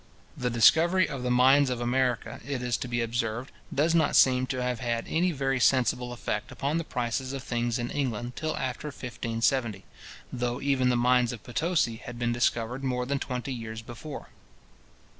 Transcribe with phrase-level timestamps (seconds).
[0.35, 4.47] The discovery of the mines of America, it is to be observed, does not seem
[4.47, 8.57] to have had any very sensible effect upon the prices of things in England till
[8.57, 9.85] after 1570;
[10.33, 14.29] though even the mines of Potosi had been discovered more than twenty years before.